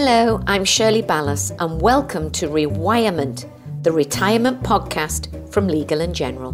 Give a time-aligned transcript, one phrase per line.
[0.00, 3.46] Hello, I'm Shirley Ballas, and welcome to Rewirement,
[3.82, 6.52] the retirement podcast from Legal and General.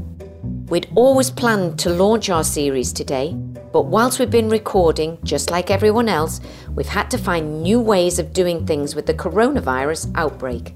[0.70, 3.34] We'd always planned to launch our series today,
[3.70, 6.40] but whilst we've been recording, just like everyone else,
[6.74, 10.74] we've had to find new ways of doing things with the coronavirus outbreak.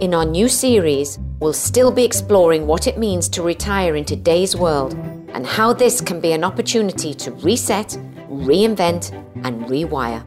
[0.00, 4.56] In our new series, we'll still be exploring what it means to retire in today's
[4.56, 4.94] world
[5.34, 7.88] and how this can be an opportunity to reset,
[8.30, 9.12] reinvent,
[9.44, 10.24] and rewire.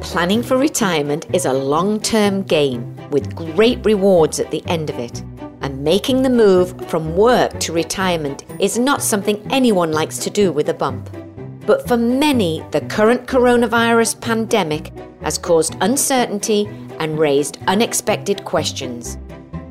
[0.00, 4.98] Planning for retirement is a long term game with great rewards at the end of
[4.98, 5.22] it.
[5.60, 10.52] And making the move from work to retirement is not something anyone likes to do
[10.52, 11.10] with a bump.
[11.66, 14.90] But for many, the current coronavirus pandemic
[15.22, 16.66] has caused uncertainty
[16.98, 19.18] and raised unexpected questions.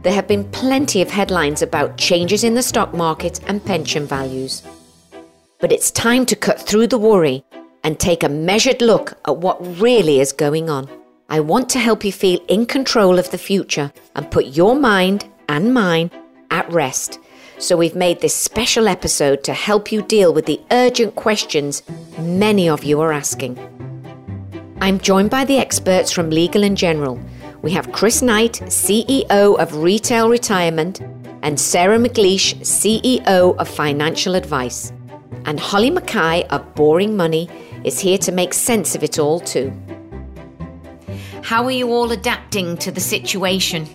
[0.03, 4.61] There have been plenty of headlines about changes in the stock market and pension values.
[5.59, 7.43] But it's time to cut through the worry
[7.83, 10.89] and take a measured look at what really is going on.
[11.29, 15.25] I want to help you feel in control of the future and put your mind
[15.47, 16.09] and mine
[16.49, 17.19] at rest.
[17.59, 21.83] So, we've made this special episode to help you deal with the urgent questions
[22.17, 23.57] many of you are asking.
[24.81, 27.19] I'm joined by the experts from Legal and General.
[27.61, 31.01] We have Chris Knight, CEO of Retail Retirement,
[31.41, 34.93] and Sarah McLeish, CEO of Financial Advice.
[35.45, 37.49] And Holly Mackay of Boring Money
[37.83, 39.73] is here to make sense of it all too.
[41.43, 43.87] How are you all adapting to the situation?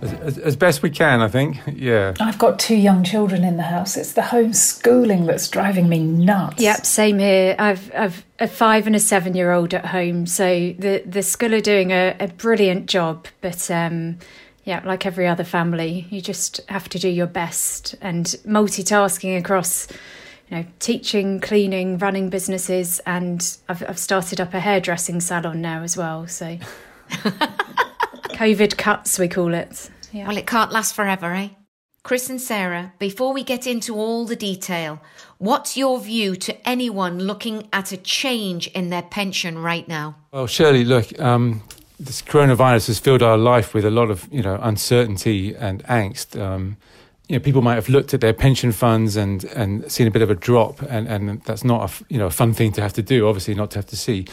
[0.00, 1.58] As, as, best we can, I think.
[1.66, 2.14] Yeah.
[2.20, 3.96] I've got two young children in the house.
[3.96, 6.62] It's the homeschooling that's driving me nuts.
[6.62, 7.56] Yep, same here.
[7.58, 10.44] I've I've a five and a seven year old at home, so
[10.78, 13.26] the the school are doing a, a brilliant job.
[13.40, 14.18] But um,
[14.64, 19.88] yeah, like every other family, you just have to do your best and multitasking across
[20.48, 25.82] you know, teaching, cleaning, running businesses, and I've, I've started up a hairdressing salon now
[25.82, 26.26] as well.
[26.26, 26.58] So,
[27.08, 29.90] COVID cuts, we call it.
[30.12, 30.28] Yeah.
[30.28, 31.48] Well, it can't last forever, eh?
[32.04, 35.00] Chris and Sarah, before we get into all the detail,
[35.38, 40.14] what's your view to anyone looking at a change in their pension right now?
[40.30, 41.62] Well, Shirley, look, um,
[41.98, 46.38] this coronavirus has filled our life with a lot of, you know, uncertainty and angst.
[46.38, 46.76] Um,
[47.28, 50.20] you know, people might have looked at their pension funds and, and seen a bit
[50.20, 52.92] of a drop, and, and that's not a you know a fun thing to have
[52.94, 53.26] to do.
[53.26, 54.26] Obviously, not to have to see.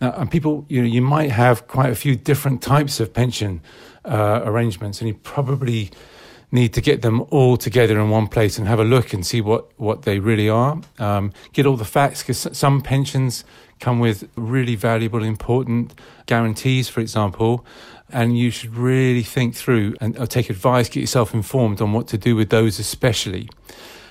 [0.00, 3.60] Now, and people, you know, you might have quite a few different types of pension
[4.04, 5.90] uh, arrangements, and you probably
[6.50, 9.42] need to get them all together in one place and have a look and see
[9.42, 10.80] what what they really are.
[10.98, 13.44] Um, get all the facts because some pensions
[13.78, 15.94] come with really valuable, important
[16.24, 17.64] guarantees, for example
[18.10, 22.18] and you should really think through and take advice, get yourself informed on what to
[22.18, 23.48] do with those, especially.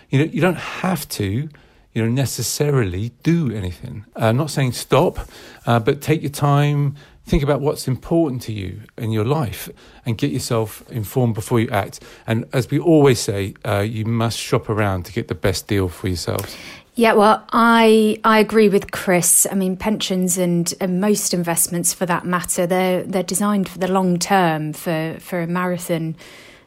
[0.09, 1.49] You know, you don't have to,
[1.93, 4.05] you know, necessarily do anything.
[4.15, 5.27] Uh, I'm not saying stop,
[5.65, 9.67] uh, but take your time, think about what's important to you in your life,
[10.05, 11.99] and get yourself informed before you act.
[12.27, 15.89] And as we always say, uh, you must shop around to get the best deal
[15.89, 16.55] for yourselves.
[16.97, 19.45] Yeah, well, I I agree with Chris.
[19.51, 23.87] I mean, pensions and, and most investments, for that matter, they're they're designed for the
[23.87, 26.15] long term, for for a marathon,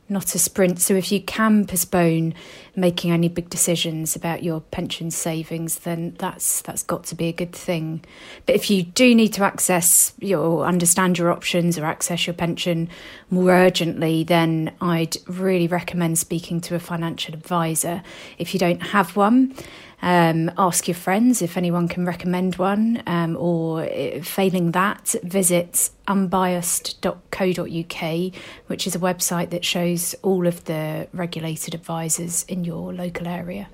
[0.09, 0.81] not a sprint.
[0.81, 2.35] So if you can postpone
[2.77, 7.33] making any big decisions about your pension savings, then that's that's got to be a
[7.33, 8.05] good thing.
[8.47, 12.89] But if you do need to access your understand your options or access your pension
[13.31, 18.05] more urgently, then I'd really recommend speaking to a financial advisor.
[18.39, 19.57] If you don't have one.
[20.03, 23.85] Um, ask your friends if anyone can recommend one, um, or
[24.23, 28.33] failing that, visit unbiased.co.uk,
[28.67, 33.69] which is a website that shows all of the regulated advisors in your local area.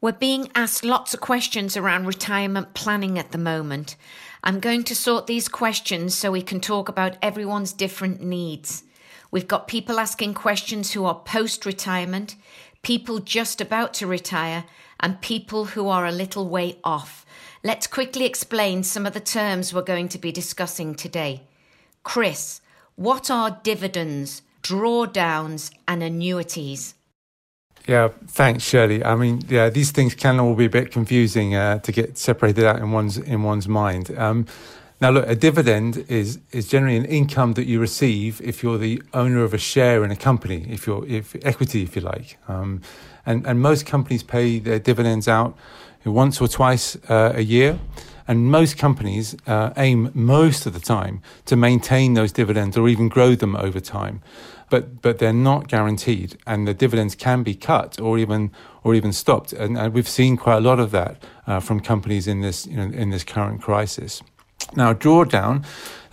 [0.00, 3.96] We're being asked lots of questions around retirement planning at the moment.
[4.44, 8.84] I'm going to sort these questions so we can talk about everyone's different needs.
[9.30, 12.36] We've got people asking questions who are post retirement,
[12.82, 14.64] people just about to retire,
[15.00, 17.26] and people who are a little way off.
[17.62, 21.42] Let's quickly explain some of the terms we're going to be discussing today.
[22.02, 22.60] Chris,
[22.94, 26.94] what are dividends, drawdowns, and annuities?
[27.86, 29.04] Yeah, thanks, Shirley.
[29.04, 32.64] I mean, yeah, these things can all be a bit confusing uh, to get separated
[32.64, 34.16] out in one's in one's mind.
[34.18, 34.46] Um,
[35.00, 39.02] now, look, a dividend is is generally an income that you receive if you're the
[39.12, 42.38] owner of a share in a company, if you're if equity, if you like.
[42.48, 42.80] Um,
[43.26, 45.56] and, and most companies pay their dividends out
[46.04, 47.78] once or twice uh, a year.
[48.28, 53.08] And most companies uh, aim most of the time to maintain those dividends or even
[53.08, 54.20] grow them over time.
[54.68, 58.50] But, but they're not guaranteed, and the dividends can be cut or even,
[58.82, 59.52] or even stopped.
[59.52, 62.76] And, and we've seen quite a lot of that uh, from companies in this, you
[62.76, 64.22] know, in this current crisis.
[64.74, 65.64] Now, drawdown,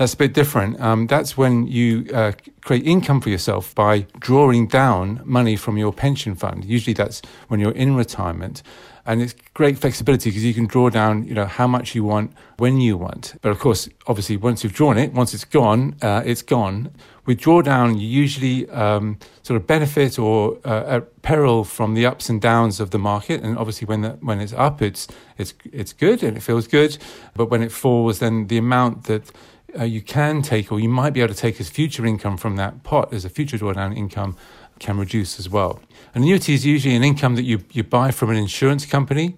[0.03, 0.81] that's a bit different.
[0.81, 5.93] Um, that's when you uh, create income for yourself by drawing down money from your
[5.93, 6.65] pension fund.
[6.65, 8.63] Usually, that's when you're in retirement
[9.05, 12.31] and it's great flexibility because you can draw down, you know, how much you want
[12.57, 13.35] when you want.
[13.41, 16.89] But of course, obviously, once you've drawn it, once it's gone, uh, it's gone.
[17.25, 22.29] With drawdown, you usually um, sort of benefit or uh, at peril from the ups
[22.29, 23.41] and downs of the market.
[23.41, 25.07] And obviously, when the, when it's up, it's
[25.37, 26.97] it's it's good and it feels good.
[27.35, 29.31] But when it falls, then the amount that
[29.77, 32.55] uh, you can take or you might be able to take as future income from
[32.57, 34.35] that pot as a future drawdown income
[34.79, 35.79] can reduce as well.
[36.13, 39.35] An annuity is usually an income that you, you buy from an insurance company.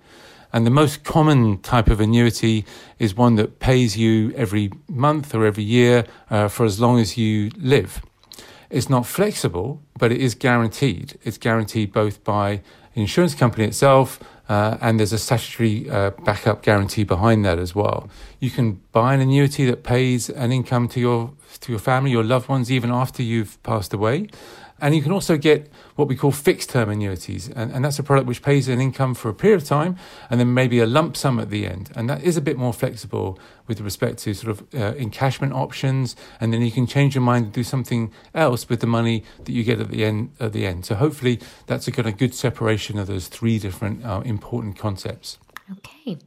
[0.53, 2.65] And the most common type of annuity
[2.97, 7.17] is one that pays you every month or every year uh, for as long as
[7.17, 8.01] you live.
[8.69, 11.19] It's not flexible, but it is guaranteed.
[11.23, 12.61] It's guaranteed both by
[12.93, 17.73] the insurance company itself, uh, and there's a statutory uh, backup guarantee behind that as
[17.73, 18.09] well.
[18.39, 22.23] You can buy an annuity that pays an income to your to your family, your
[22.23, 24.27] loved ones, even after you've passed away.
[24.81, 27.49] And you can also get what we call fixed term annuities.
[27.49, 29.95] And, and that's a product which pays an income for a period of time
[30.29, 31.91] and then maybe a lump sum at the end.
[31.95, 36.15] And that is a bit more flexible with respect to sort of uh, encashment options.
[36.39, 39.51] And then you can change your mind and do something else with the money that
[39.51, 40.31] you get at the end.
[40.39, 40.85] At the end.
[40.85, 45.37] So hopefully that's a kind of good separation of those three different uh, important concepts.
[45.71, 46.17] Okay.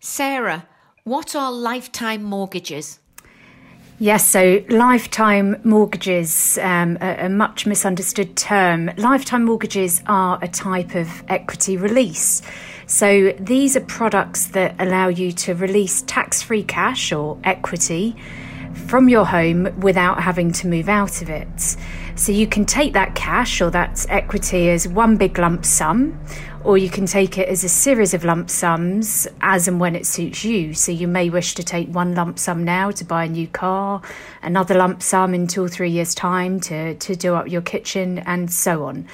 [0.00, 0.66] Sarah,
[1.04, 3.00] what are lifetime mortgages?
[3.98, 8.90] Yes, so lifetime mortgages, um, a, a, much misunderstood term.
[8.98, 12.42] Lifetime mortgages are a type of equity release.
[12.86, 18.14] So these are products that allow you to release tax free cash or equity
[18.86, 21.76] from your home without having to move out of it.
[22.16, 26.20] So you can take that cash or that equity as one big lump sum,
[26.66, 30.04] or you can take it as a series of lump sums as and when it
[30.04, 30.74] suits you.
[30.74, 34.02] So you may wish to take one lump sum now to buy a new car,
[34.42, 38.18] another lump sum in two or three years' time to, to do up your kitchen,
[38.18, 39.06] and so on.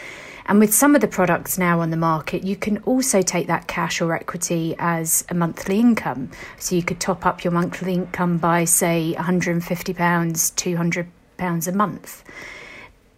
[0.47, 3.67] And with some of the products now on the market, you can also take that
[3.67, 6.31] cash or equity as a monthly income.
[6.59, 9.61] So you could top up your monthly income by, say, £150,
[9.95, 12.25] £200 a month.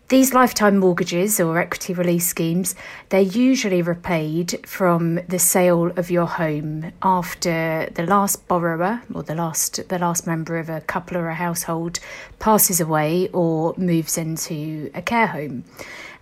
[0.08, 2.74] These lifetime mortgages or equity release schemes,
[3.08, 9.34] they're usually repaid from the sale of your home after the last borrower or the
[9.34, 12.00] last the last member of a couple or a household
[12.38, 15.64] passes away or moves into a care home.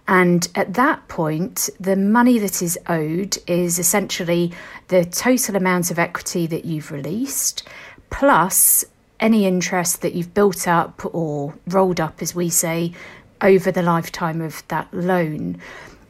[0.06, 4.52] And at that point, the money that is owed is essentially
[4.88, 7.68] the total amount of equity that you've released
[8.10, 8.84] plus
[9.18, 12.92] any interest that you've built up or rolled up, as we say,
[13.42, 15.60] over the lifetime of that loan.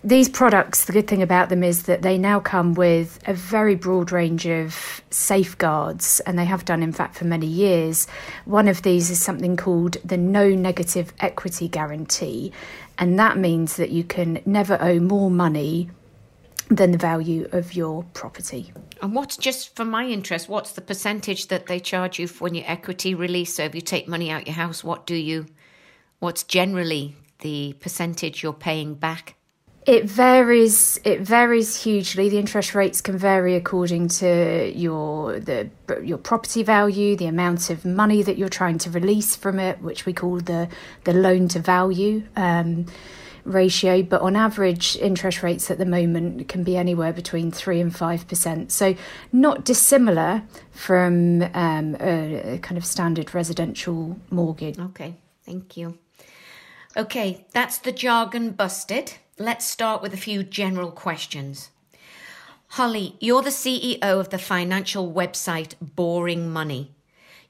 [0.05, 3.76] These products, the good thing about them is that they now come with a very
[3.76, 8.08] broad range of safeguards, and they have done, in fact, for many years.
[8.44, 12.52] One of these is something called the No Negative Equity Guarantee,
[12.99, 15.88] and that means that you can never owe more money
[16.69, 18.73] than the value of your property.
[19.02, 22.55] And what's just for my interest, what's the percentage that they charge you for when
[22.56, 23.55] you equity release?
[23.55, 25.46] So if you take money out your house, what do you,
[26.19, 29.37] what's generally the percentage you're paying back?
[29.85, 31.00] It varies.
[31.03, 32.29] It varies hugely.
[32.29, 35.71] The interest rates can vary according to your the
[36.05, 40.07] your property value, the amount of money that you're trying to release from it, which
[40.07, 40.69] we call the
[41.02, 42.87] the loan to value um,
[43.45, 44.05] ratio.
[44.05, 48.28] But on average, interest rates at the moment can be anywhere between three and five
[48.28, 48.71] percent.
[48.71, 48.95] So
[49.33, 54.78] not dissimilar from um, a, a kind of standard residential mortgage.
[54.78, 55.99] Okay, thank you.
[56.96, 59.14] Okay, that's the jargon busted.
[59.38, 61.70] Let's start with a few general questions.
[62.68, 66.92] Holly, you're the CEO of the financial website Boring Money.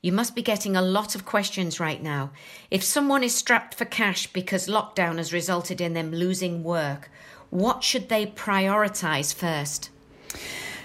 [0.00, 2.30] You must be getting a lot of questions right now.
[2.70, 7.10] If someone is strapped for cash because lockdown has resulted in them losing work,
[7.50, 9.90] what should they prioritise first?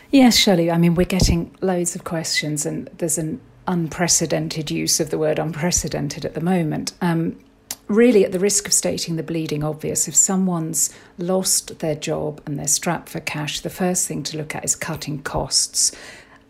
[0.09, 0.71] Yes, Shirley.
[0.71, 5.37] I mean, we're getting loads of questions, and there's an unprecedented use of the word
[5.37, 6.93] unprecedented at the moment.
[7.01, 7.39] Um,
[7.87, 12.59] really at the risk of stating the bleeding obvious, if someone's lost their job and
[12.59, 15.95] they're strapped for cash, the first thing to look at is cutting costs.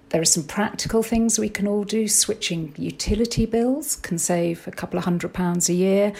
[0.09, 2.07] There are some practical things we can all do.
[2.07, 6.13] Switching utility bills can save a couple of hundred pounds a year.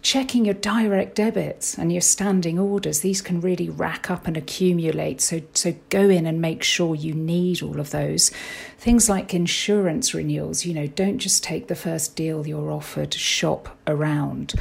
[0.00, 5.20] Checking your direct debits and your standing orders, these can really rack up and accumulate.
[5.20, 8.30] So, so go in and make sure you need all of those.
[8.78, 13.76] Things like insurance renewals, you know, don't just take the first deal you're offered, shop
[13.86, 14.54] around.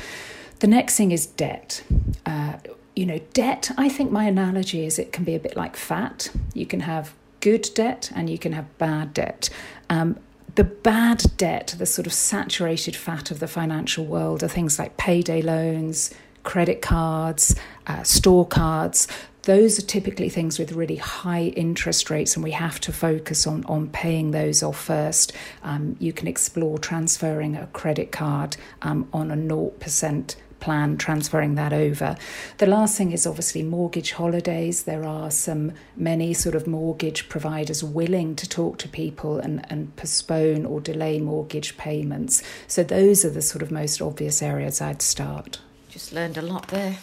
[0.60, 1.84] The next thing is debt.
[2.26, 2.54] Uh,
[2.96, 6.30] you know, debt, I think my analogy is it can be a bit like fat.
[6.54, 7.14] You can have
[7.44, 9.50] good debt and you can have bad debt.
[9.90, 10.18] Um,
[10.56, 14.96] the bad debt, the sort of saturated fat of the financial world, are things like
[14.96, 17.54] payday loans, credit cards,
[17.86, 19.10] uh, store cards.
[19.42, 23.66] Those are typically things with really high interest rates, and we have to focus on,
[23.66, 25.34] on paying those off first.
[25.64, 31.74] Um, you can explore transferring a credit card um, on a 0% plan, transferring that
[31.74, 32.16] over.
[32.58, 34.84] The last thing is obviously mortgage holidays.
[34.84, 39.94] There are some many sort of mortgage providers willing to talk to people and, and
[39.98, 42.42] postpone or delay mortgage payments.
[42.68, 45.60] So those are the sort of most obvious areas I'd start.
[45.90, 46.98] Just learned a lot there.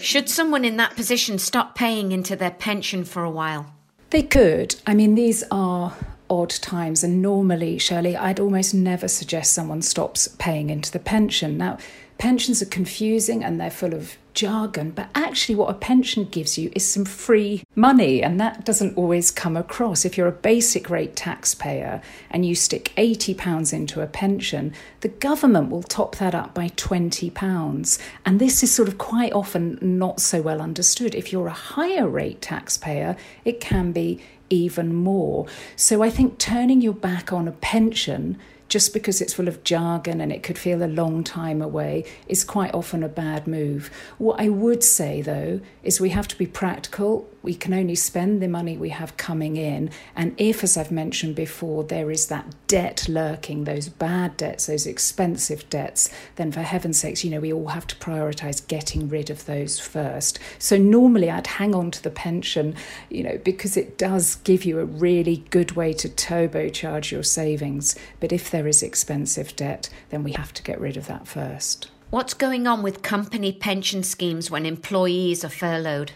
[0.00, 3.74] Should someone in that position stop paying into their pension for a while?
[4.08, 4.74] They could.
[4.86, 5.94] I mean, these are
[6.28, 7.04] odd times.
[7.04, 11.58] And normally, Shirley, I'd almost never suggest someone stops paying into the pension.
[11.58, 11.78] Now,
[12.18, 16.70] pensions are confusing and they're full of jargon, but actually, what a pension gives you
[16.74, 20.04] is some free money, and that doesn't always come across.
[20.04, 25.70] If you're a basic rate taxpayer and you stick £80 into a pension, the government
[25.70, 27.98] will top that up by £20.
[28.26, 31.14] And this is sort of quite often not so well understood.
[31.14, 34.20] If you're a higher rate taxpayer, it can be
[34.50, 35.46] even more.
[35.76, 40.20] So I think turning your back on a pension just because it's full of jargon
[40.20, 43.90] and it could feel a long time away is quite often a bad move.
[44.18, 47.28] What I would say though is we have to be practical.
[47.44, 49.90] We can only spend the money we have coming in.
[50.16, 54.86] And if, as I've mentioned before, there is that debt lurking, those bad debts, those
[54.86, 59.28] expensive debts, then for heaven's sakes, you know, we all have to prioritise getting rid
[59.28, 60.38] of those first.
[60.58, 62.76] So normally I'd hang on to the pension,
[63.10, 67.94] you know, because it does give you a really good way to turbocharge your savings.
[68.20, 71.90] But if there is expensive debt, then we have to get rid of that first.
[72.08, 76.12] What's going on with company pension schemes when employees are furloughed?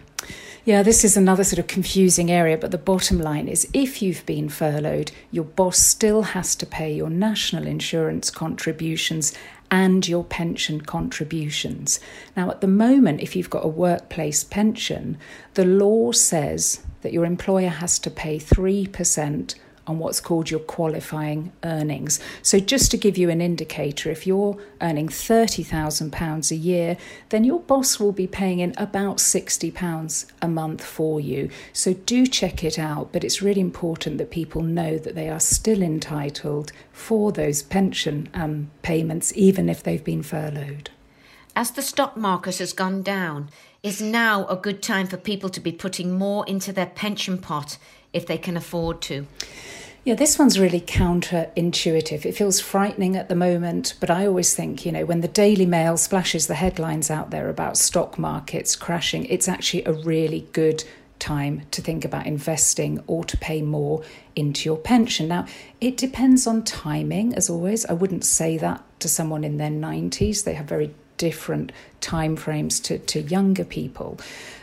[0.64, 4.26] Yeah, this is another sort of confusing area, but the bottom line is if you've
[4.26, 9.32] been furloughed, your boss still has to pay your national insurance contributions
[9.70, 12.00] and your pension contributions.
[12.36, 15.16] Now, at the moment, if you've got a workplace pension,
[15.54, 19.54] the law says that your employer has to pay 3%
[19.88, 22.20] on what's called your qualifying earnings.
[22.42, 26.96] So, just to give you an indicator, if you're earning £30,000 a year,
[27.30, 31.50] then your boss will be paying in about £60 a month for you.
[31.72, 35.40] So, do check it out, but it's really important that people know that they are
[35.40, 40.90] still entitled for those pension um, payments, even if they've been furloughed.
[41.56, 43.50] As the stock market has gone down,
[43.82, 47.78] is now a good time for people to be putting more into their pension pot
[48.18, 49.26] if they can afford to?
[50.04, 52.24] Yeah, this one's really counterintuitive.
[52.24, 55.66] It feels frightening at the moment, but I always think, you know, when the Daily
[55.66, 60.84] Mail splashes the headlines out there about stock markets crashing, it's actually a really good
[61.18, 64.02] time to think about investing or to pay more
[64.36, 65.28] into your pension.
[65.28, 65.46] Now,
[65.80, 67.84] it depends on timing, as always.
[67.86, 70.44] I wouldn't say that to someone in their 90s.
[70.44, 74.18] They have very different time frames to, to younger people.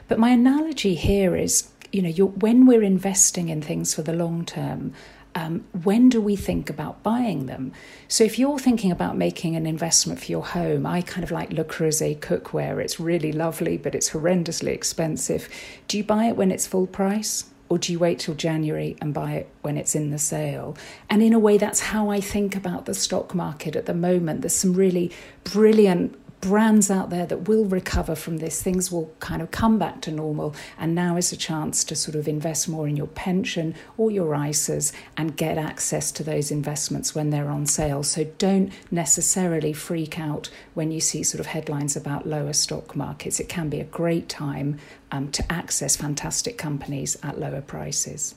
[0.08, 4.44] But my analogy here is, you know, when we're investing in things for the long
[4.44, 4.94] term,
[5.34, 7.72] um, when do we think about buying them?
[8.10, 11.54] So, if you're thinking about making an investment for your home, I kind of like
[11.54, 12.84] Le Creuset cookware.
[12.84, 15.48] It's really lovely, but it's horrendously expensive.
[15.88, 17.46] Do you buy it when it's full price?
[17.68, 20.78] Or do you wait till January and buy it when it's in the sale?
[21.10, 24.42] And in a way, that's how I think about the stock market at the moment.
[24.42, 25.12] There's some really
[25.46, 28.62] brilliant brands out there that will recover from this.
[28.62, 30.54] Things will kind of come back to normal.
[30.78, 34.36] And now is a chance to sort of invest more in your pension or your
[34.36, 38.04] ISAs and get access to those investments when they're on sale.
[38.04, 43.40] So don't necessarily freak out when you see sort of headlines about lower stock markets.
[43.40, 44.78] It can be a great time
[45.12, 48.36] um, to access fantastic companies at lower prices.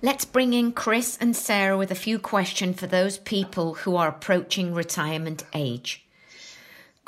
[0.00, 4.08] Let's bring in Chris and Sarah with a few questions for those people who are
[4.08, 6.07] approaching retirement age.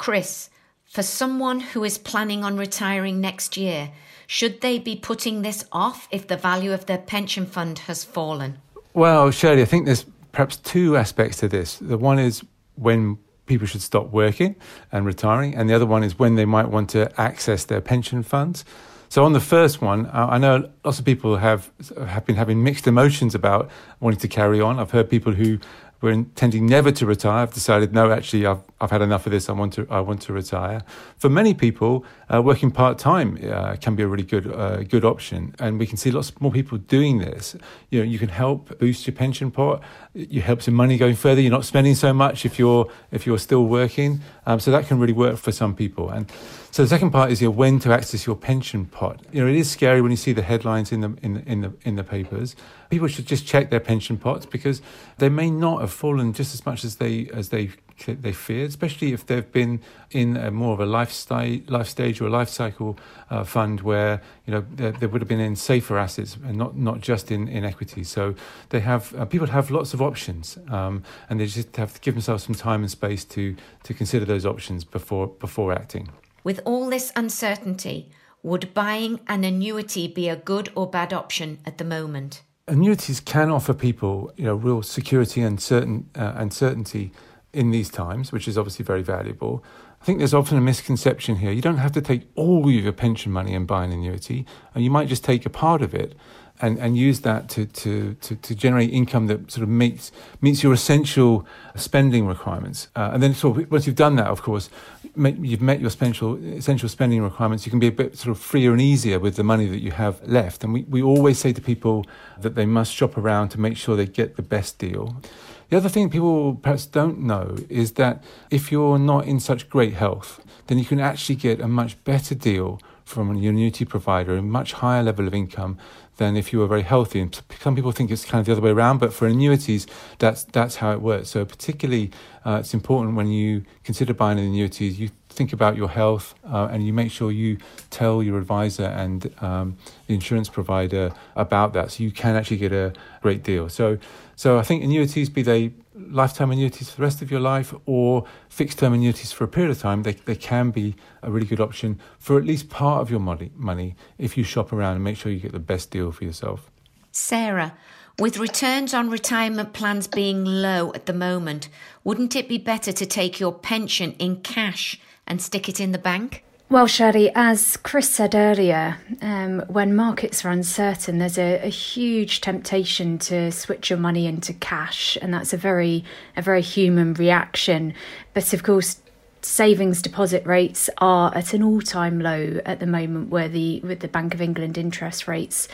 [0.00, 0.48] Chris,
[0.86, 3.90] for someone who is planning on retiring next year,
[4.26, 8.56] should they be putting this off if the value of their pension fund has fallen?
[8.94, 11.76] Well, Shirley, I think there's perhaps two aspects to this.
[11.76, 12.42] The one is
[12.76, 14.56] when people should stop working
[14.90, 18.22] and retiring, and the other one is when they might want to access their pension
[18.22, 18.64] funds.
[19.10, 21.70] So on the first one, I know lots of people have
[22.08, 24.78] have been having mixed emotions about wanting to carry on.
[24.78, 25.58] I've heard people who
[26.00, 29.48] were intending never to retire have decided, no, actually, I've I've had enough of this.
[29.48, 30.82] I want to I want to retire.
[31.18, 35.04] For many people, uh, working part time uh, can be a really good uh, good
[35.04, 37.56] option, and we can see lots more people doing this.
[37.90, 39.82] You know, you can help boost your pension pot.
[40.14, 41.42] You help some money going further.
[41.42, 44.20] You're not spending so much if you're if you're still working.
[44.46, 46.08] Um, so that can really work for some people.
[46.08, 46.30] And
[46.70, 49.20] so the second part is you when to access your pension pot.
[49.32, 51.60] You know, it is scary when you see the headlines in the in the, in
[51.60, 52.56] the in the papers.
[52.88, 54.80] People should just check their pension pots because
[55.18, 57.70] they may not have fallen just as much as they as they
[58.06, 59.80] they fear, especially if they've been
[60.10, 62.98] in a more of a life, life stage or a life cycle
[63.30, 66.76] uh, fund where you know they, they, would have been in safer assets and not
[66.76, 68.04] not just in, in equity.
[68.04, 68.34] So
[68.70, 72.14] they have uh, people have lots of options, um, and they just have to give
[72.14, 76.10] themselves some time and space to to consider those options before before acting.
[76.42, 78.10] With all this uncertainty,
[78.42, 82.42] would buying an annuity be a good or bad option at the moment?
[82.66, 87.10] Annuities can offer people, you know, real security and certain uh, and certainty
[87.52, 89.64] in these times, which is obviously very valuable.
[90.00, 91.52] I think there's often a misconception here.
[91.52, 94.82] You don't have to take all of your pension money and buy an annuity, and
[94.82, 96.14] you might just take a part of it
[96.62, 100.62] and, and use that to, to, to, to generate income that sort of meets meets
[100.62, 102.88] your essential spending requirements.
[102.94, 104.70] Uh, and then sort of, once you've done that, of course,
[105.16, 108.72] you've met your essential, essential spending requirements, you can be a bit sort of freer
[108.72, 110.62] and easier with the money that you have left.
[110.62, 112.06] And we, we always say to people
[112.40, 115.20] that they must shop around to make sure they get the best deal.
[115.70, 119.94] The other thing people perhaps don't know is that if you're not in such great
[119.94, 124.42] health, then you can actually get a much better deal from an annuity provider, a
[124.42, 125.78] much higher level of income
[126.16, 127.20] than if you were very healthy.
[127.20, 129.86] And some people think it's kind of the other way around, but for annuities,
[130.18, 131.30] that's that's how it works.
[131.30, 132.10] So particularly,
[132.44, 136.68] uh, it's important when you consider buying an annuity, you think about your health uh,
[136.70, 137.58] and you make sure you
[137.90, 139.76] tell your advisor and um,
[140.08, 143.68] the insurance provider about that, so you can actually get a great deal.
[143.68, 143.98] So
[144.40, 148.24] so I think annuities, be they lifetime annuities for the rest of your life or
[148.48, 151.60] fixed term annuities for a period of time, they, they can be a really good
[151.60, 155.18] option for at least part of your money, money if you shop around and make
[155.18, 156.70] sure you get the best deal for yourself.
[157.12, 157.74] Sarah,
[158.18, 161.68] with returns on retirement plans being low at the moment,
[162.02, 165.98] wouldn't it be better to take your pension in cash and stick it in the
[165.98, 166.44] bank?
[166.70, 172.40] Well, Shirley, as Chris said earlier, um, when markets are uncertain, there's a, a, huge
[172.40, 176.04] temptation to switch your money into cash, and that's a very
[176.36, 177.92] a very human reaction.
[178.34, 179.00] But of course,
[179.42, 183.98] savings deposit rates are at an all time low at the moment, where the with
[183.98, 185.66] the Bank of England interest rates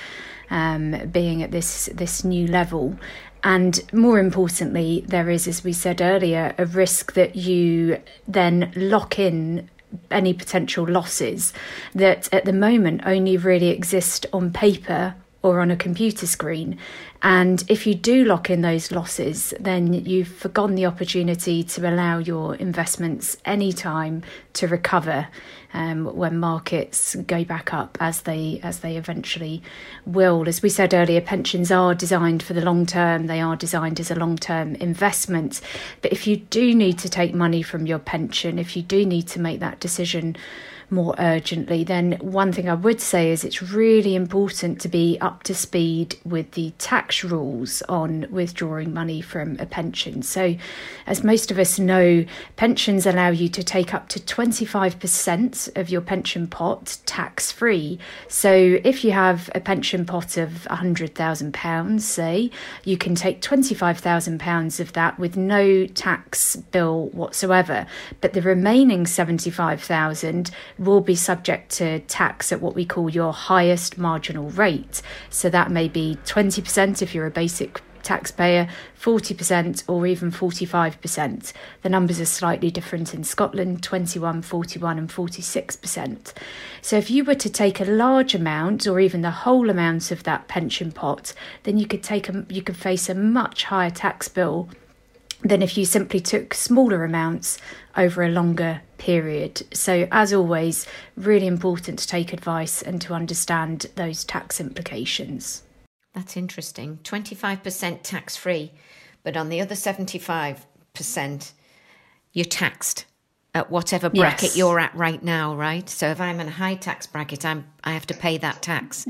[0.48, 2.96] um, being at this this new level.
[3.44, 9.18] And more importantly, there is, as we said earlier, a risk that you then lock
[9.18, 9.68] in
[10.10, 11.52] any potential losses
[11.94, 16.78] that at the moment only really exist on paper or on a computer screen.
[17.22, 22.18] And if you do lock in those losses, then you've forgone the opportunity to allow
[22.18, 24.22] your investments any time
[24.54, 25.28] to recover
[25.72, 29.62] um, when markets go back up as they as they eventually
[30.06, 30.48] will.
[30.48, 33.26] As we said earlier, pensions are designed for the long term.
[33.26, 35.60] They are designed as a long term investment.
[36.02, 39.28] But if you do need to take money from your pension, if you do need
[39.28, 40.36] to make that decision
[40.90, 45.42] more urgently, then one thing I would say is it's really important to be up
[45.44, 50.22] to speed with the tax rules on withdrawing money from a pension.
[50.22, 50.56] So,
[51.06, 52.24] as most of us know,
[52.56, 57.98] pensions allow you to take up to 25% of your pension pot tax free.
[58.28, 62.50] So, if you have a pension pot of £100,000, say,
[62.84, 67.86] you can take £25,000 of that with no tax bill whatsoever.
[68.20, 73.98] But the remaining 75000 will be subject to tax at what we call your highest
[73.98, 75.02] marginal rate.
[75.30, 78.68] So that may be 20% if you're a basic taxpayer,
[79.00, 81.52] 40% or even 45%.
[81.82, 86.32] The numbers are slightly different in Scotland 21, 41, and 46%.
[86.80, 90.22] So if you were to take a large amount or even the whole amount of
[90.22, 91.34] that pension pot,
[91.64, 94.68] then you could take a, you could face a much higher tax bill
[95.42, 97.58] than if you simply took smaller amounts
[97.96, 99.62] over a longer period.
[99.72, 105.62] So, as always, really important to take advice and to understand those tax implications.
[106.14, 106.98] That's interesting.
[107.04, 108.72] 25% tax free,
[109.22, 111.52] but on the other 75%,
[112.32, 113.04] you're taxed
[113.54, 114.56] at whatever bracket yes.
[114.56, 115.88] you're at right now, right?
[115.88, 119.06] So if I'm in a high tax bracket, I'm I have to pay that tax.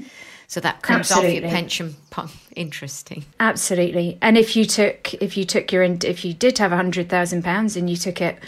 [0.48, 1.38] So that comes Absolutely.
[1.38, 1.96] off your pension.
[2.56, 3.24] Interesting.
[3.40, 4.18] Absolutely.
[4.22, 7.42] And if you took if you took your if you did have a hundred thousand
[7.42, 8.38] pounds and you took it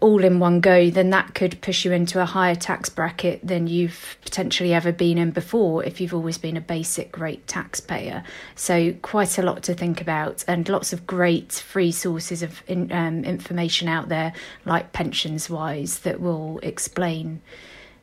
[0.00, 3.66] all in one go, then that could push you into a higher tax bracket than
[3.66, 8.22] you've potentially ever been in before if you've always been a basic rate taxpayer.
[8.54, 12.92] So, quite a lot to think about, and lots of great free sources of in,
[12.92, 14.34] um, information out there,
[14.66, 17.40] like Pensions Wise, that will explain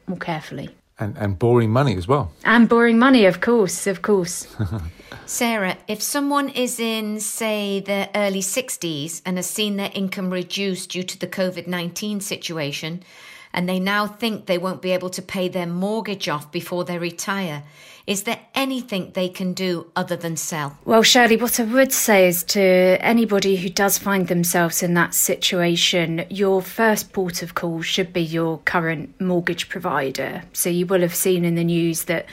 [0.08, 0.69] more carefully.
[1.03, 2.31] And, and borrowing money as well.
[2.45, 4.47] And borrowing money, of course, of course.
[5.25, 10.91] Sarah, if someone is in, say, their early 60s and has seen their income reduced
[10.91, 13.03] due to the COVID 19 situation,
[13.53, 16.97] and they now think they won't be able to pay their mortgage off before they
[16.97, 17.63] retire,
[18.05, 20.77] is there anything they can do other than sell?
[20.83, 25.13] Well, Shirley, what I would say is to anybody who does find themselves in that
[25.13, 30.43] situation, your first port of call should be your current mortgage provider.
[30.51, 32.25] So you will have seen in the news that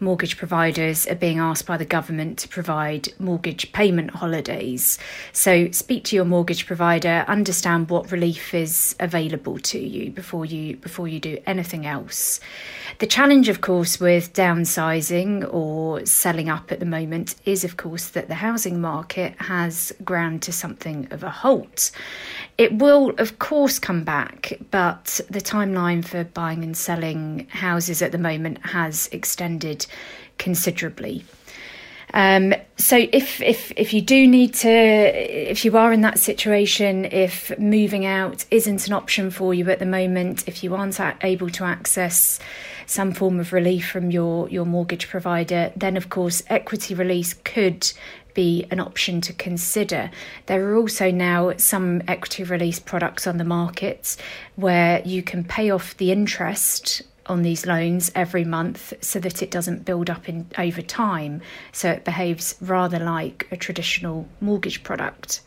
[0.00, 4.98] mortgage providers are being asked by the government to provide mortgage payment holidays.
[5.34, 10.76] So speak to your mortgage provider, understand what relief is available to you before you
[10.76, 12.40] before you do anything else.
[12.98, 18.08] The challenge, of course, with downsizing or selling up at the moment is, of course,
[18.10, 21.90] that the housing market has ground to something of a halt.
[22.56, 28.12] It will, of course, come back, but the timeline for buying and selling houses at
[28.12, 29.86] the moment has extended
[30.38, 31.24] considerably.
[32.14, 37.04] Um, so if if if you do need to, if you are in that situation,
[37.04, 41.50] if moving out isn't an option for you at the moment, if you aren't able
[41.50, 42.38] to access
[42.88, 47.92] some form of relief from your your mortgage provider, then of course equity release could
[48.34, 50.10] be an option to consider.
[50.46, 54.16] There are also now some equity release products on the market
[54.56, 59.50] where you can pay off the interest on these loans every month so that it
[59.50, 65.42] doesn't build up in over time so it behaves rather like a traditional mortgage product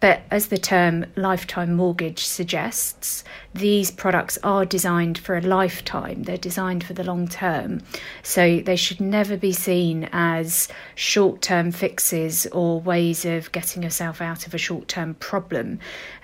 [0.00, 3.22] but as the term lifetime mortgage suggests
[3.54, 7.80] these products are designed for a lifetime they're designed for the long term
[8.22, 14.46] so they should never be seen as short-term fixes or ways of getting yourself out
[14.46, 15.78] of a short-term problem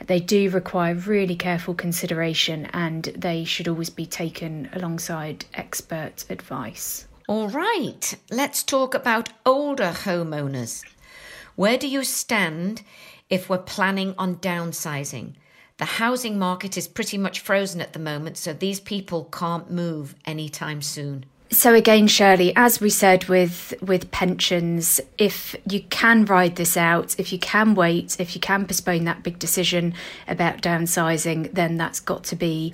[0.07, 7.07] they do require really careful consideration and they should always be taken alongside expert advice.
[7.29, 10.85] All right, let's talk about older homeowners.
[11.57, 12.83] Where do you stand
[13.29, 15.35] if we're planning on downsizing?
[15.79, 20.15] The housing market is pretty much frozen at the moment, so these people can't move
[20.25, 21.27] anytime soon.
[21.51, 27.15] So again, Shirley, as we said with with pensions, if you can ride this out,
[27.21, 29.95] if you can wait, if you can postpone that big decision
[30.27, 32.73] about downsizing, then that's got to be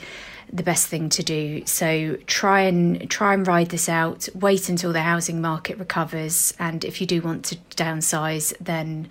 [0.52, 1.66] the best thing to do.
[1.66, 4.28] So try and try and ride this out.
[4.34, 9.08] Wait until the housing market recovers, and if you do want to downsize, then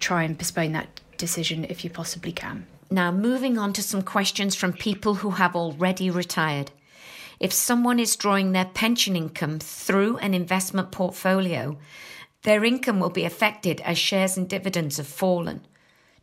[0.00, 2.66] try and postpone that decision if you possibly can.
[2.90, 6.70] Now, moving on to some questions from people who have already retired.
[7.40, 11.76] If someone is drawing their pension income through an investment portfolio,
[12.42, 15.66] their income will be affected as shares and dividends have fallen.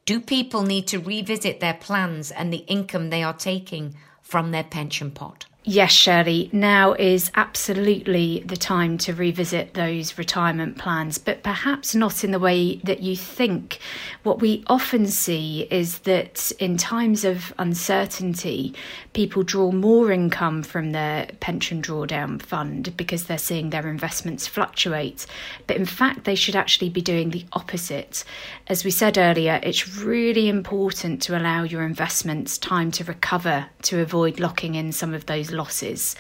[0.06, 4.64] Do people need to revisit their plans and the income they are taking from their
[4.64, 5.46] pension pot.
[5.66, 12.26] Yes, Shirley, now is absolutely the time to revisit those retirement plans, but perhaps not
[12.26, 13.80] in the way that you think.
[14.24, 18.76] What we often see is that in times of uncertainty,
[19.14, 25.26] people draw more income from their pension drawdown fund because they're seeing their investments fluctuate.
[25.66, 28.26] But in fact, they should actually be doing the opposite.
[28.68, 34.02] As we said earlier, it's really important to allow your investments time to recover to
[34.02, 36.16] avoid locking in some of those losses.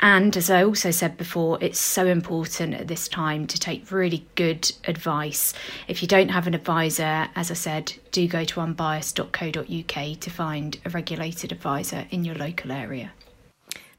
[0.00, 4.26] And as I also said before, it's so important at this time to take really
[4.34, 5.54] good advice.
[5.88, 10.78] If you don't have an advisor, as I said, do go to unbiased.co.uk to find
[10.84, 13.12] a regulated advisor in your local area.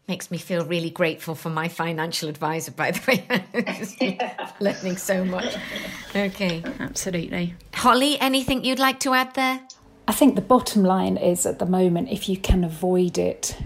[0.08, 4.50] Makes me feel really grateful for my financial advisor, by the way.
[4.60, 5.58] Learning so much.
[6.16, 6.63] Okay.
[6.80, 7.56] Absolutely.
[7.74, 9.62] Holly, anything you'd like to add there?
[10.08, 13.58] I think the bottom line is at the moment, if you can avoid it,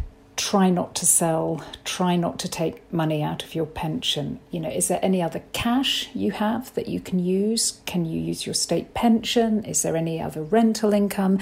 [0.41, 4.39] try not to sell, try not to take money out of your pension.
[4.49, 7.79] You know, is there any other cash you have that you can use?
[7.85, 9.63] Can you use your state pension?
[9.65, 11.37] Is there any other rental income?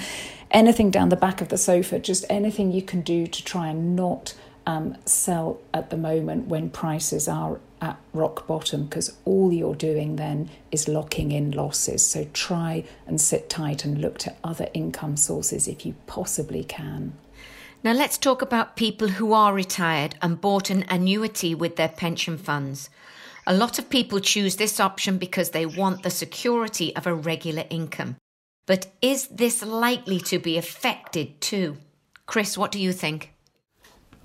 [0.50, 3.96] Anything down the back of the sofa, just anything you can do to try and
[3.96, 4.34] not
[4.66, 10.16] um, sell at the moment when prices are at rock bottom because all you're doing
[10.16, 12.06] then is locking in losses.
[12.06, 17.14] So try and sit tight and look to other income sources if you possibly can.
[17.82, 22.36] Now let's talk about people who are retired and bought an annuity with their pension
[22.36, 22.90] funds.
[23.46, 27.64] A lot of people choose this option because they want the security of a regular
[27.70, 28.16] income.
[28.66, 31.78] But is this likely to be affected too?
[32.26, 33.32] Chris, what do you think?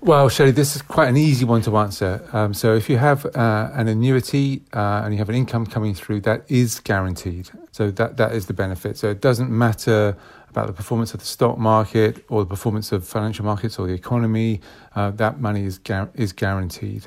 [0.02, 2.28] Well, Shirley, this is quite an easy one to answer.
[2.34, 5.94] Um, so, if you have uh, an annuity uh, and you have an income coming
[5.94, 7.48] through, that is guaranteed.
[7.76, 8.96] So that that is the benefit.
[8.96, 10.16] So it doesn't matter
[10.56, 13.92] about the performance of the stock market or the performance of financial markets or the
[13.92, 14.62] economy.
[14.94, 15.78] Uh, that money is
[16.14, 17.04] is guaranteed,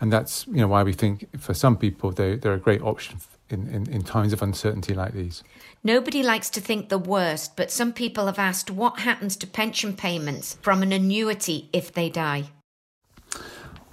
[0.00, 3.18] and that's you know why we think for some people they they're a great option
[3.50, 5.42] in, in, in times of uncertainty like these.
[5.82, 9.96] Nobody likes to think the worst, but some people have asked what happens to pension
[9.96, 12.50] payments from an annuity if they die.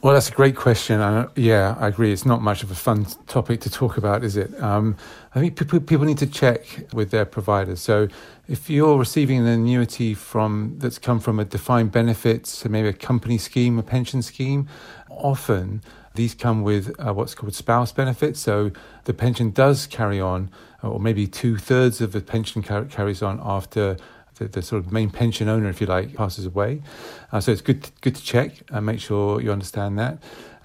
[0.02, 1.02] Well, that's a great question.
[1.36, 2.14] yeah, I agree.
[2.14, 4.58] It's not much of a fun topic to talk about, is it?
[4.64, 4.96] Um,
[5.36, 7.82] I think people, people need to check with their providers.
[7.82, 8.08] So,
[8.48, 12.94] if you're receiving an annuity from that's come from a defined benefit, so maybe a
[12.94, 14.70] company scheme, a pension scheme,
[15.10, 15.82] often
[16.16, 18.40] these come with uh, what's called spouse benefits.
[18.40, 18.72] So
[19.04, 20.50] the pension does carry on,
[20.82, 23.98] or maybe two thirds of the pension car- carries on after
[24.40, 26.82] the, the, sort of main pension owner, if you like, passes away.
[27.32, 30.18] Uh, so it's good to, good to check and make sure you understand that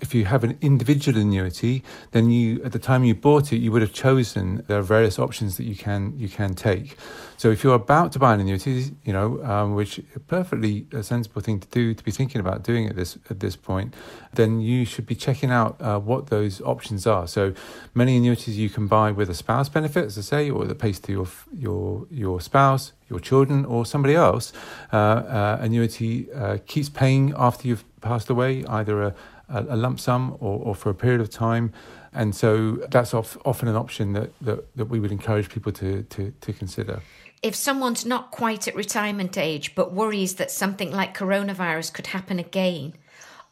[0.04, 3.72] if you have an individual annuity, then you at the time you bought it, you
[3.72, 6.96] would have chosen there are various options that you can you can take.
[7.36, 10.86] So if you're about to buy an annuity, you know, um, which is a perfectly
[10.92, 13.94] a sensible thing to do to be thinking about doing at this at this point,
[14.34, 17.26] then you should be checking out uh, what those options are.
[17.26, 17.54] So
[17.94, 21.00] many annuities you can buy with a spouse benefit, as I say, or that pays
[21.00, 24.52] to your your your spouse, your children, or somebody else.
[24.92, 29.14] Uh, uh, annuity uh, keeps paying after you've passed away, either a
[29.48, 31.72] a, lump sum or, or, for a period of time.
[32.12, 36.32] And so that's often an option that, that, that we would encourage people to, to,
[36.40, 37.00] to consider.
[37.42, 42.38] If someone's not quite at retirement age but worries that something like coronavirus could happen
[42.38, 42.94] again,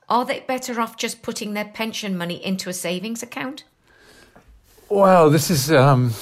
[0.09, 3.65] are they better off just putting their pension money into a savings account?
[4.89, 6.13] Well, this is um,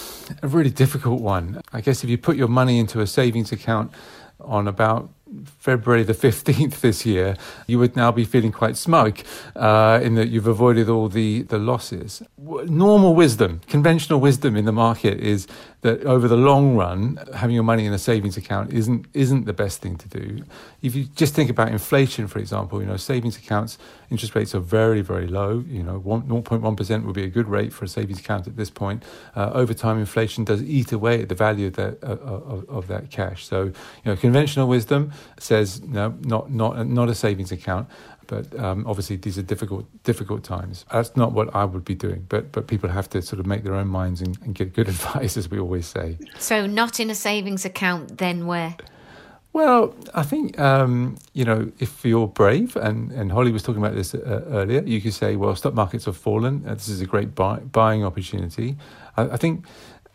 [0.42, 1.60] a really difficult one.
[1.72, 3.92] I guess if you put your money into a savings account
[4.40, 5.10] on about
[5.58, 9.20] February the 15th this year, you would now be feeling quite smug
[9.56, 12.22] uh, in that you've avoided all the, the losses.
[12.38, 15.46] Normal wisdom, conventional wisdom in the market is
[15.82, 19.52] that over the long run, having your money in a savings account isn't, isn't the
[19.52, 20.44] best thing to do.
[20.82, 23.78] If you just think about inflation, for example, you know, savings accounts,
[24.10, 25.64] interest rates are very, very low.
[25.66, 29.02] You know, 0.1% would be a good rate for a savings account at this point.
[29.34, 32.86] Uh, over time, inflation does eat away at the value of that, uh, of, of
[32.88, 33.46] that cash.
[33.46, 37.88] So, you know, conventional wisdom, says no, not not not a savings account.
[38.30, 40.84] But um, obviously, these are difficult difficult times.
[40.92, 42.26] That's not what I would be doing.
[42.28, 44.88] But but people have to sort of make their own minds and, and get good
[44.94, 46.16] advice, as we always say.
[46.38, 48.76] So, not in a savings account, then where?
[49.52, 53.96] Well, I think um, you know if you're brave, and, and Holly was talking about
[53.96, 54.82] this uh, earlier.
[54.82, 56.64] You could say, well, stock markets have fallen.
[56.64, 58.76] Uh, this is a great buy, buying opportunity.
[59.16, 59.64] I, I think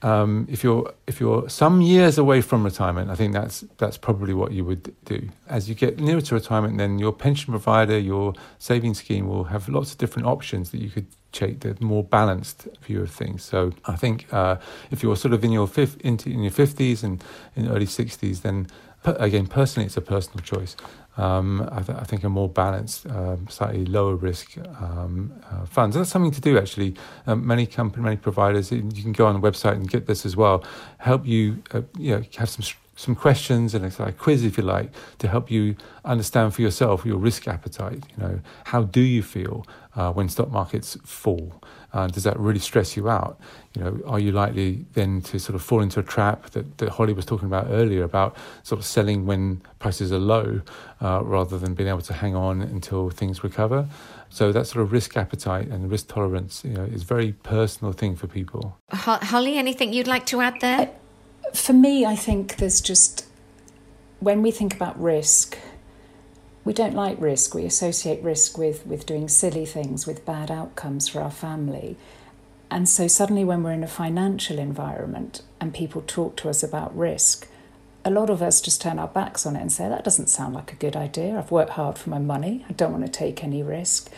[0.01, 4.34] um, if you're if you're some years away from retirement, I think that's that's probably
[4.34, 5.29] what you would do.
[5.47, 9.67] As you get nearer to retirement, then your pension provider, your savings scheme will have
[9.69, 13.43] lots of different options that you could take the more balanced view of things.
[13.43, 14.58] So I think uh,
[14.91, 17.23] if you're sort of in your fifth into in your fifties and
[17.55, 18.67] in early sixties, then
[19.03, 20.75] again personally it's a personal choice
[21.17, 25.95] um, I, th- I, think a more balanced, um, slightly lower risk um, uh, funds.
[25.95, 26.95] That's something to do actually.
[27.25, 30.36] Um, many company, many providers, you can go on the website and get this as
[30.36, 30.63] well.
[30.97, 32.63] Help you, uh, you know, have some
[32.97, 35.75] some questions and a quiz, if you like, to help you
[36.06, 38.04] understand for yourself your risk appetite.
[38.15, 41.62] You know, how do you feel uh, when stock markets fall?
[41.95, 43.39] Uh, does that really stress you out?
[43.73, 46.89] You know, are you likely then to sort of fall into a trap that, that
[46.89, 50.62] Holly was talking about earlier about sort of selling when prices are low
[51.01, 53.88] uh, rather than being able to hang on until things recover?
[54.29, 57.93] So that sort of risk appetite and risk tolerance, you know, is a very personal
[57.93, 58.77] thing for people.
[58.91, 60.89] Holly, anything you'd like to add there?
[61.53, 63.25] For me, I think there's just
[64.19, 65.58] when we think about risk,
[66.65, 67.54] we don't like risk.
[67.54, 71.95] We associate risk with, with doing silly things, with bad outcomes for our family.
[72.71, 76.97] And so, suddenly, when we're in a financial environment and people talk to us about
[76.97, 77.47] risk,
[78.04, 80.56] a lot of us just turn our backs on it and say, That doesn't sound
[80.56, 81.38] like a good idea.
[81.38, 82.65] I've worked hard for my money.
[82.67, 84.10] I don't want to take any risk.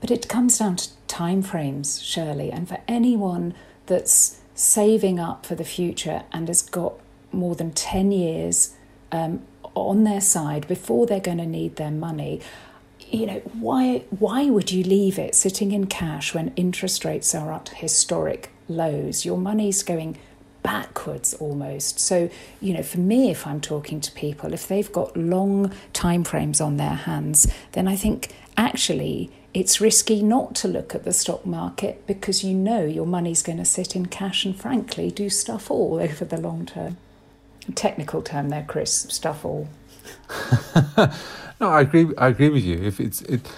[0.00, 2.52] But it comes down to time frames, Shirley.
[2.52, 3.54] And for anyone
[3.86, 6.94] that's saving up for the future and has got
[7.32, 8.74] more than 10 years
[9.12, 9.42] um,
[9.76, 12.40] on their side before they're going to need their money
[13.10, 17.52] you know why why would you leave it sitting in cash when interest rates are
[17.52, 19.24] at historic lows?
[19.24, 20.18] Your money's going
[20.62, 22.00] backwards almost.
[22.00, 22.28] So
[22.60, 26.60] you know for me if i'm talking to people if they've got long time frames
[26.60, 31.46] on their hands then i think actually it's risky not to look at the stock
[31.46, 35.70] market because you know your money's going to sit in cash and frankly do stuff
[35.70, 36.96] all over the long term
[37.74, 39.68] technical term there, Chris, stuff all.
[41.60, 42.08] no, I agree.
[42.18, 42.78] I agree with you.
[42.82, 43.48] If it's it,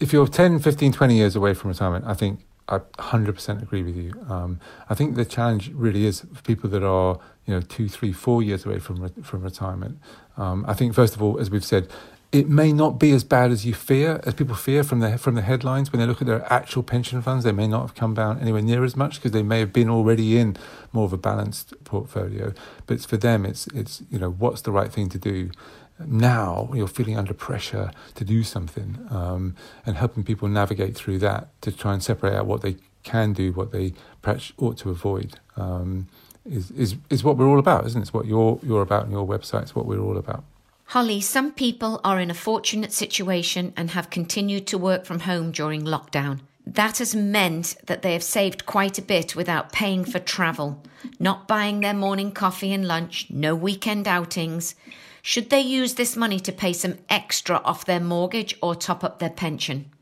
[0.00, 3.96] if you're 10, 15, 20 years away from retirement, I think I 100% agree with
[3.96, 4.12] you.
[4.28, 8.12] Um, I think the challenge really is for people that are, you know, two, three,
[8.12, 9.98] four years away from re- from retirement.
[10.36, 11.88] Um, I think first of all, as we've said,
[12.32, 15.34] it may not be as bad as you fear, as people fear from the from
[15.34, 15.90] the headlines.
[15.90, 18.62] When they look at their actual pension funds, they may not have come down anywhere
[18.62, 20.56] near as much because they may have been already in
[20.92, 22.52] more of a balanced portfolio.
[22.86, 25.50] But for them, it's it's you know what's the right thing to do
[25.98, 26.70] now.
[26.72, 31.72] You're feeling under pressure to do something, um, and helping people navigate through that to
[31.72, 35.40] try and separate out what they can do, what they perhaps ought to avoid.
[35.56, 36.06] Um,
[36.48, 38.02] is, is is what we're all about, isn't it?
[38.02, 39.62] It's what you're you're about and your website.
[39.62, 40.44] It's what we're all about.
[40.90, 45.52] Holly, some people are in a fortunate situation and have continued to work from home
[45.52, 46.40] during lockdown.
[46.66, 50.82] That has meant that they have saved quite a bit without paying for travel,
[51.20, 54.74] not buying their morning coffee and lunch, no weekend outings.
[55.22, 59.20] Should they use this money to pay some extra off their mortgage or top up
[59.20, 59.92] their pension?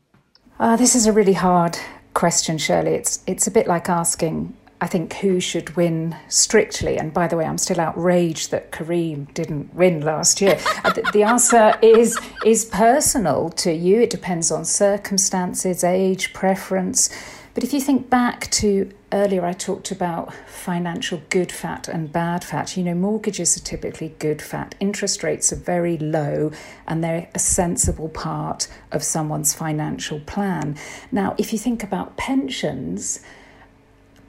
[0.59, 1.77] Uh, this is a really hard
[2.15, 2.95] question, Shirley.
[2.95, 6.97] It's it's a bit like asking I think who should win strictly.
[6.97, 10.57] And by the way, I'm still outraged that Karim didn't win last year.
[10.81, 13.99] Uh, the answer is is personal to you.
[14.01, 17.09] It depends on circumstances, age, preference.
[17.53, 22.45] But if you think back to earlier, I talked about financial good fat and bad
[22.45, 22.77] fat.
[22.77, 24.75] You know, mortgages are typically good fat.
[24.79, 26.51] Interest rates are very low
[26.87, 30.77] and they're a sensible part of someone's financial plan.
[31.11, 33.19] Now, if you think about pensions,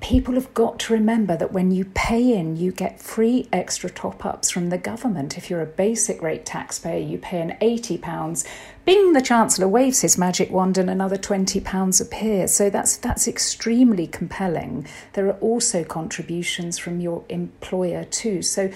[0.01, 4.25] people have got to remember that when you pay in, you get free extra top
[4.25, 5.37] ups from the government.
[5.37, 8.47] If you're a basic rate taxpayer, you pay an £80.
[8.87, 12.53] Bing, the Chancellor waves his magic wand and another £20 appears.
[12.55, 14.87] So that's, that's extremely compelling.
[15.13, 18.43] There are also contributions from your employer too.
[18.43, 18.71] So,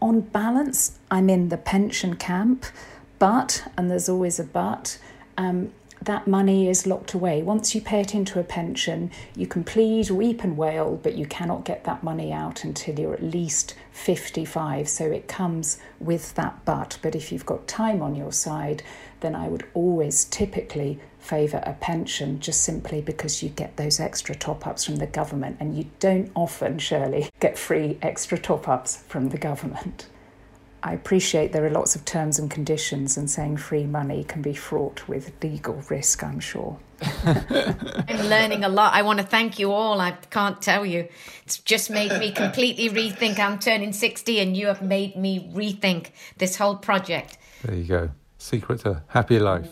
[0.00, 2.66] on balance, I'm in the pension camp,
[3.18, 4.96] but, and there's always a but,
[5.36, 7.42] um, that money is locked away.
[7.42, 11.26] Once you pay it into a pension, you can plead, weep, and wail, but you
[11.26, 14.88] cannot get that money out until you're at least 55.
[14.88, 16.98] So it comes with that but.
[17.02, 18.82] But if you've got time on your side,
[19.20, 24.34] then I would always typically favour a pension just simply because you get those extra
[24.34, 25.56] top ups from the government.
[25.60, 30.06] And you don't often, Shirley, get free extra top ups from the government.
[30.82, 34.54] I appreciate there are lots of terms and conditions, and saying free money can be
[34.54, 36.78] fraught with legal risk, I'm sure.
[37.24, 38.94] I'm learning a lot.
[38.94, 40.00] I want to thank you all.
[40.00, 41.08] I can't tell you.
[41.44, 43.38] It's just made me completely rethink.
[43.38, 47.38] I'm turning 60, and you have made me rethink this whole project.
[47.64, 48.10] There you go.
[48.38, 49.68] Secret to happy life.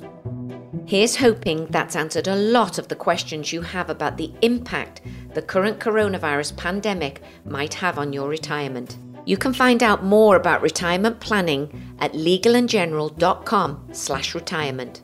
[0.87, 5.03] Here's hoping that's answered a lot of the questions you have about the impact
[5.35, 8.97] the current coronavirus pandemic might have on your retirement.
[9.27, 15.03] You can find out more about retirement planning at legalandgeneral.com slash retirement.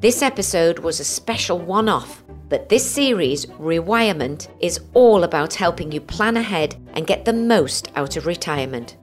[0.00, 6.00] This episode was a special one-off, but this series, Rewirement, is all about helping you
[6.00, 8.96] plan ahead and get the most out of retirement.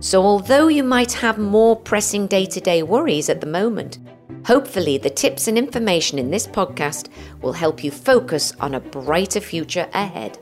[0.00, 4.00] So although you might have more pressing day-to-day worries at the moment,
[4.44, 7.08] hopefully the tips and information in this podcast
[7.40, 10.40] will help you focus on a brighter future ahead.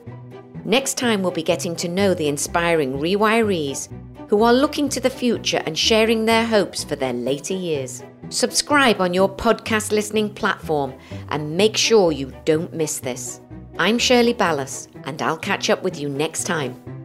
[0.64, 3.88] Next time, we'll be getting to know the inspiring rewirees
[4.28, 8.04] who are looking to the future and sharing their hopes for their later years.
[8.28, 10.94] Subscribe on your podcast listening platform
[11.30, 13.40] and make sure you don't miss this.
[13.78, 16.99] I'm Shirley Ballas, and I'll catch up with you next time.